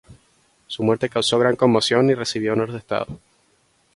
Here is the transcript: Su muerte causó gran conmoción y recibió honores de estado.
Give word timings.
Su 0.65 0.81
muerte 0.81 1.11
causó 1.11 1.37
gran 1.37 1.55
conmoción 1.55 2.09
y 2.09 2.15
recibió 2.15 2.53
honores 2.53 2.73
de 2.73 2.79
estado. 2.79 3.19